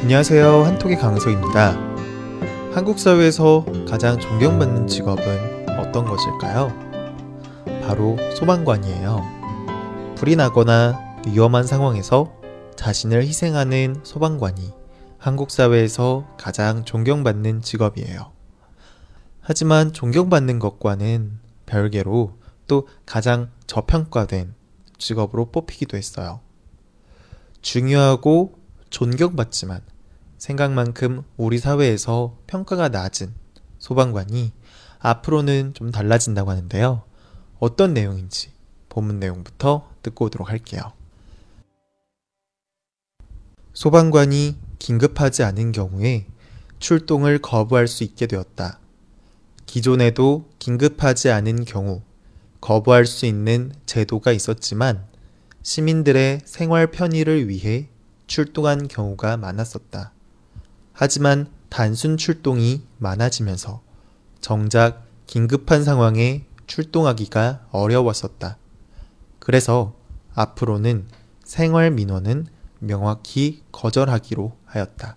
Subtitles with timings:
[0.00, 0.62] 안녕하세요.
[0.62, 1.72] 한톡의 강서입니다.
[2.72, 6.72] 한국 사회에서 가장 존경받는 직업은 어떤 것일까요?
[7.82, 10.14] 바로 소방관이에요.
[10.16, 12.32] 불이 나거나 위험한 상황에서
[12.76, 14.72] 자신을 희생하는 소방관이
[15.18, 18.32] 한국 사회에서 가장 존경받는 직업이에요.
[19.40, 22.38] 하지만 존경받는 것과는 별개로
[22.68, 24.54] 또 가장 저평가된
[24.96, 26.40] 직업으로 뽑히기도 했어요.
[27.62, 28.54] 중요하고
[28.90, 29.82] 존경받지만
[30.38, 33.34] 생각만큼 우리 사회에서 평가가 낮은
[33.78, 34.52] 소방관이
[35.00, 37.02] 앞으로는 좀 달라진다고 하는데요.
[37.58, 38.52] 어떤 내용인지
[38.88, 40.80] 본문 내용부터 듣고 오도록 할게요.
[43.74, 46.26] 소방관이 긴급하지 않은 경우에
[46.78, 48.78] 출동을 거부할 수 있게 되었다.
[49.66, 52.02] 기존에도 긴급하지 않은 경우
[52.60, 55.06] 거부할 수 있는 제도가 있었지만
[55.62, 57.88] 시민들의 생활 편의를 위해
[58.26, 60.12] 출동한 경우가 많았었다.
[61.00, 63.80] 하지만 단순 출동이 많아지면서
[64.40, 68.58] 정작 긴급한 상황에 출동하기가 어려웠었다.
[69.38, 69.94] 그래서
[70.34, 71.06] 앞으로는
[71.44, 72.48] 생활 민원은
[72.80, 75.16] 명확히 거절하기로 하였다.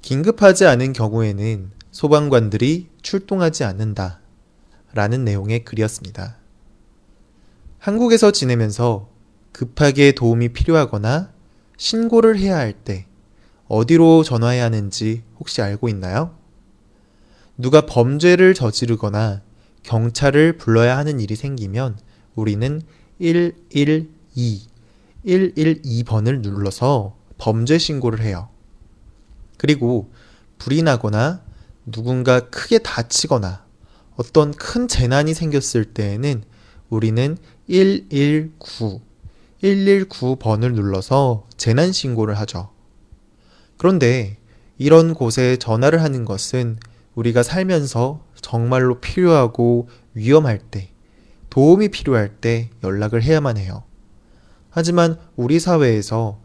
[0.00, 4.20] 긴급하지 않은 경우에는 소방관들이 출동하지 않는다.
[4.92, 6.36] 라는 내용의 글이었습니다.
[7.80, 9.10] 한국에서 지내면서
[9.50, 11.32] 급하게 도움이 필요하거나
[11.76, 13.06] 신고를 해야 할 때
[13.68, 16.34] 어디로 전화해야 하는지 혹시 알고 있나요?
[17.58, 19.42] 누가 범죄를 저지르거나
[19.82, 21.98] 경찰을 불러야 하는 일이 생기면
[22.34, 22.82] 우리는
[23.18, 24.66] 112,
[25.26, 28.48] 112번을 눌러서 범죄 신고를 해요.
[29.56, 30.10] 그리고
[30.58, 31.42] 불이 나거나
[31.86, 33.64] 누군가 크게 다치거나
[34.16, 36.42] 어떤 큰 재난이 생겼을 때에는
[36.88, 39.00] 우리는 119,
[39.62, 42.75] 119번을 눌러서 재난 신고를 하죠.
[43.76, 44.38] 그런데
[44.78, 46.78] 이런 곳에 전화를 하는 것은
[47.14, 50.90] 우리가 살면서 정말로 필요하고 위험할 때,
[51.50, 53.84] 도움이 필요할 때 연락을 해야만 해요.
[54.70, 56.40] 하지만 우리 사회에서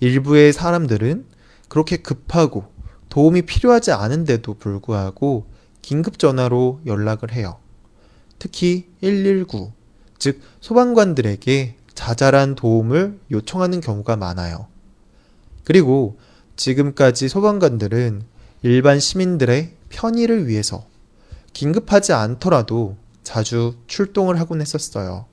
[0.00, 1.26] 일부의 사람들은
[1.68, 2.64] 그렇게 급하고
[3.08, 5.46] 도움이 필요하지 않은데도 불구하고
[5.82, 7.58] 긴급 전화로 연락을 해요.
[8.38, 9.72] 특히 119,
[10.18, 14.66] 즉 소방관들에게 자잘한 도움을 요청하는 경우가 많아요.
[15.64, 16.18] 그리고
[16.56, 18.22] 지금까지 소방관들은
[18.62, 20.86] 일반 시민들의 편의를 위해서
[21.52, 25.26] 긴급하지 않더라도 자주 출동을 하곤 했었어요.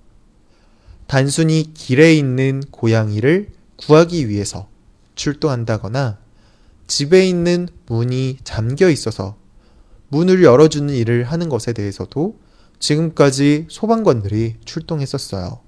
[1.08, 4.68] 단순히 길에 있는 고양이를 구하기 위해서
[5.16, 6.18] 출동한다거나
[6.88, 9.38] 집에 있는 문이 잠겨 있어서
[10.10, 12.38] 문을 열어주는 일을 하는 것에 대해서도
[12.80, 15.60] 지금까지 소방관들이 출동했었어요.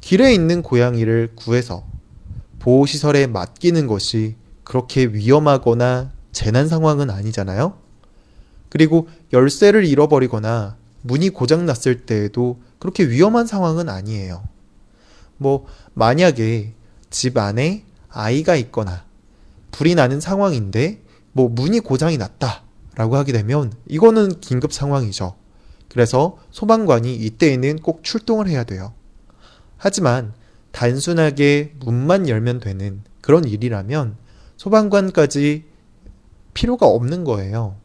[0.00, 1.86] 길에 있는 고양이를 구해서
[2.64, 7.76] 보호시설에 맡기는 것이 그렇게 위험하거나 재난 상황은 아니잖아요?
[8.70, 14.42] 그리고 열쇠를 잃어버리거나 문이 고장났을 때에도 그렇게 위험한 상황은 아니에요.
[15.36, 16.72] 뭐, 만약에
[17.10, 19.04] 집 안에 아이가 있거나
[19.70, 22.62] 불이 나는 상황인데 뭐 문이 고장이 났다
[22.94, 25.34] 라고 하게 되면 이거는 긴급 상황이죠.
[25.90, 28.94] 그래서 소방관이 이때에는 꼭 출동을 해야 돼요.
[29.76, 30.32] 하지만
[30.74, 34.16] 단순하게 문만 열면 되는 그런 일이라면
[34.56, 35.64] 소방관까지
[36.52, 37.76] 필요가 없는 거예요.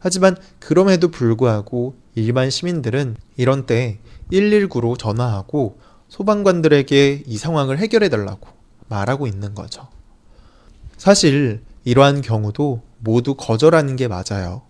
[0.00, 4.00] 하지만 그럼에도 불구하고 일반 시민들은 이런 때
[4.32, 5.78] 119로 전화하고
[6.08, 8.48] 소방관들에게 이 상황을 해결해 달라고
[8.88, 9.86] 말하고 있는 거죠.
[10.96, 14.62] 사실 이러한 경우도 모두 거절하는 게 맞아요.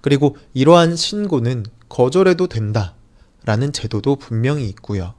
[0.00, 2.94] 그리고 이러한 신고는 거절해도 된다.
[3.44, 5.14] 라는 제도도 분명히 있고요.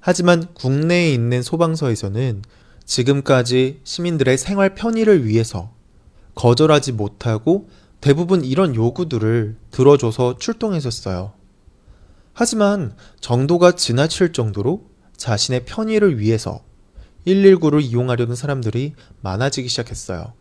[0.00, 2.42] 하지만 국내에 있는 소방서에서는
[2.84, 5.72] 지금까지 시민들의 생활 편의를 위해서
[6.34, 7.68] 거절하지 못하고
[8.00, 11.32] 대부분 이런 요구들을 들어줘서 출동했었어요.
[12.32, 14.86] 하지만 정도가 지나칠 정도로
[15.16, 16.64] 자신의 편의를 위해서
[17.26, 20.32] 119를 이용하려는 사람들이 많아지기 시작했어요.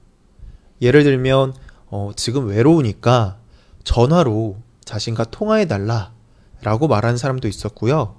[0.81, 1.53] 예를 들면
[1.87, 3.37] 어, 지금 외로우니까
[3.83, 6.13] 전화로 자신과 통화해달라
[6.61, 8.18] 라고 말하는 사람도 있었고요.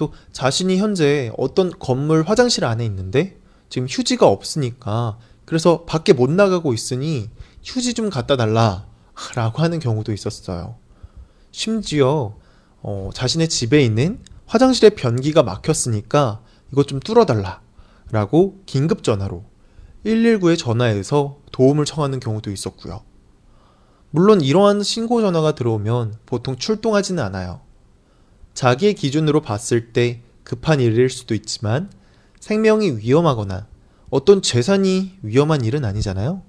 [0.00, 3.36] 또 자신이 현재 어떤 건물 화장실 안에 있는데
[3.68, 7.28] 지금 휴지가 없으니까 그래서 밖에 못 나가고 있으니
[7.62, 8.86] 휴지 좀 갖다 달라
[9.36, 10.76] 라고 하는 경우도 있었어요.
[11.50, 12.34] 심지어
[12.80, 16.40] 어, 자신의 집에 있는 화장실에 변기가 막혔으니까
[16.72, 17.60] 이것 좀 뚫어달라
[18.10, 19.44] 라고 긴급 전화로
[20.06, 23.02] 119에 전화해서 도움을 청하는 경우도 있었고요.
[24.08, 27.60] 물론 이러한 신고 전화가 들어오면 보통 출동하지는 않아요.
[28.54, 31.90] 자기의 기준으로 봤을 때 급한 일일 수도 있지만
[32.40, 33.66] 생명이 위험하거나
[34.10, 36.42] 어떤 재산이 위험한 일은 아니잖아요.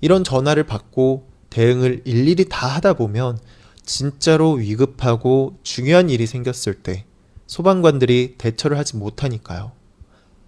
[0.00, 3.38] 이런 전화를 받고 대응을 일일이 다 하다 보면
[3.84, 7.04] 진짜로 위급하고 중요한 일이 생겼을 때
[7.46, 9.72] 소방관들이 대처를 하지 못하니까요.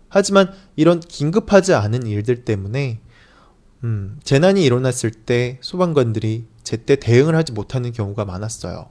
[0.08, 3.00] 하지만 이런 긴급하지 않은 일들 때문에
[3.84, 8.90] 음, 재난이 일어났을 때 소방관들이 제때 대응을 하지 못하는 경우가 많았어요.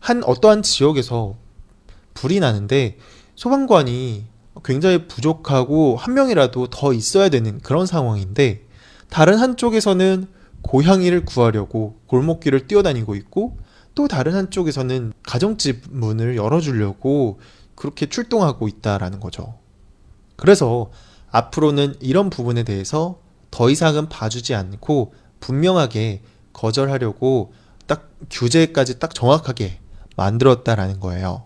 [0.00, 1.36] 한 어떠한 지역에서
[2.14, 2.98] 불이 나는데
[3.36, 4.24] 소방관이
[4.64, 8.66] 굉장히 부족하고 한 명이라도 더 있어야 되는 그런 상황인데
[9.08, 10.26] 다른 한쪽에서는
[10.62, 13.58] 고양이를 구하려고 골목길을 뛰어다니고 있고
[13.94, 17.40] 또 다른 한쪽에서는 가정집 문을 열어주려고
[17.74, 19.54] 그렇게 출동하고 있다라는 거죠.
[20.36, 20.90] 그래서
[21.30, 23.20] 앞으로는 이런 부분에 대해서
[23.50, 27.52] 더 이상은 봐주지 않고 분명하게 거절하려고
[27.86, 29.79] 딱 규제까지 딱 정확하게
[30.20, 31.44] 만들었다라는 거예요.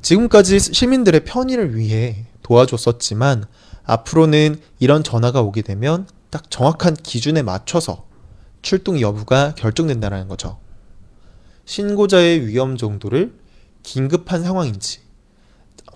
[0.00, 3.44] 지금까지 시민들의 편의를 위해 도와줬었지만
[3.84, 8.06] 앞으로는 이런 전화가 오게 되면 딱 정확한 기준에 맞춰서
[8.62, 10.58] 출동 여부가 결정된다는 거죠.
[11.66, 13.34] 신고자의 위험 정도를
[13.82, 15.00] 긴급한 상황인지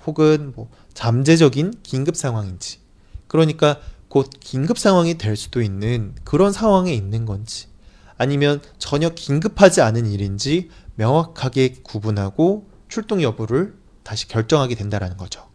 [0.04, 2.78] 혹은 뭐 잠재적인 긴급 상황인지
[3.26, 3.78] 그러니까
[4.08, 7.68] 곧 긴급 상황이 될 수도 있는 그런 상황에 있는 건지
[8.18, 15.48] 아니면 전혀 긴급하지 않은 일인지 명확하게 구분하고 출동 여부를 다시 결정하게 된다라는 거죠.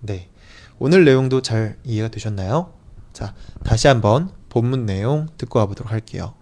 [0.00, 0.30] 네.
[0.78, 2.72] 오늘 내용도 잘 이해가 되셨나요?
[3.12, 6.34] 자, 다시 한번 본문 내용 듣고 와보도록 할게요.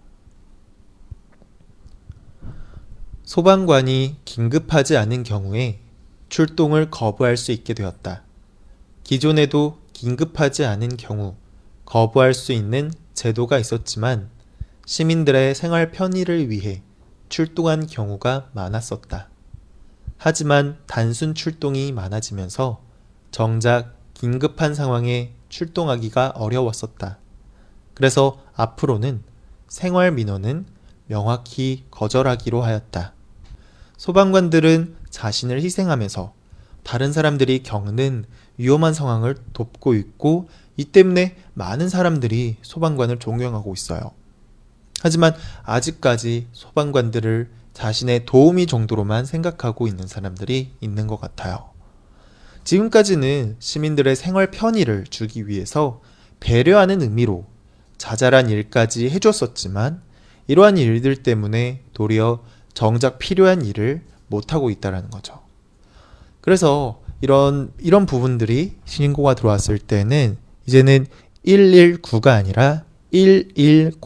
[3.23, 5.79] 소방관이 긴급하지 않은 경우에
[6.29, 8.23] 출동을 거부할 수 있게 되었다.
[9.03, 11.35] 기존에도 긴급하지 않은 경우
[11.85, 14.29] 거부할 수 있는 제도가 있었지만
[14.85, 16.83] 시민들의 생활 편의를 위해
[17.29, 19.29] 출동한 경우가 많았었다.
[20.17, 22.81] 하지만 단순 출동이 많아지면서
[23.31, 27.17] 정작 긴급한 상황에 출동하기가 어려웠었다.
[27.93, 29.23] 그래서 앞으로는
[29.67, 30.65] 생활 민원은
[31.07, 33.13] 명확히 거절하기로 하였다.
[33.97, 36.33] 소방관들은 자신을 희생하면서
[36.83, 38.25] 다른 사람들이 겪는
[38.57, 40.47] 위험한 상황을 돕고 있고
[40.77, 44.11] 이 때문에 많은 사람들이 소방관을 존경하고 있어요.
[45.01, 51.69] 하지만 아직까지 소방관들을 자신의 도우미 정도로만 생각하고 있는 사람들이 있는 것 같아요.
[52.63, 56.01] 지금까지는 시민들의 생활 편의를 주기 위해서
[56.39, 57.45] 배려하는 의미로
[57.97, 60.01] 자잘한 일까지 해줬었지만
[60.47, 62.43] 이러한 일들 때문에 도리어
[62.73, 65.41] 정작 필요한 일을 못하고 있다는 거죠.
[66.41, 70.37] 그래서 이런, 이런 부분들이 신고가 들어왔을 때는
[70.67, 71.07] 이제는
[71.45, 73.99] 119가 아니라 110,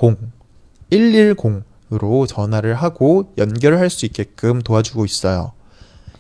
[0.92, 5.54] 110으로 전화를 하고 연결을 할수 있게끔 도와주고 있어요.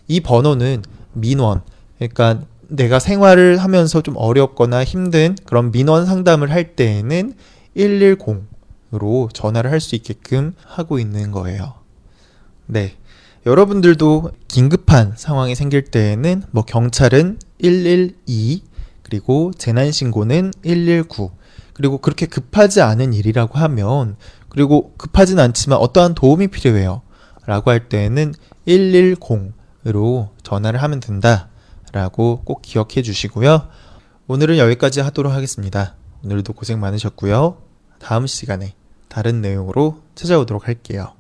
[0.07, 0.83] 이 번호는
[1.13, 1.62] 민원,
[1.98, 7.33] 그러니까 내가 생활을 하면서 좀 어렵거나 힘든 그런 민원 상담을 할 때에는
[7.75, 11.74] 110으로 전화를 할 수 있게끔 하고 있는 거예요.
[12.66, 12.95] 네.
[13.45, 18.63] 여러분들도 긴급한 상황이 생길 때에는 뭐 경찰은 112
[19.02, 21.31] 그리고 재난신고는 119
[21.73, 24.18] 그리고 그렇게 급하지 않은 일이라고 하면
[24.49, 27.01] 그리고 급하진 않지만 어떠한 도움이 필요해요?
[27.45, 28.33] 라고 할 때에는
[28.68, 31.49] 110으로 전화를 하면 된다
[31.91, 33.68] 라고 꼭 기억해 주시고요.
[34.27, 35.95] 오늘은 여기까지 하도록 하겠습니다.
[36.23, 37.57] 오늘도 고생 많으셨고요.
[37.99, 38.75] 다음 시간에
[39.07, 41.19] 다른 내용으로 찾아오도록 할게요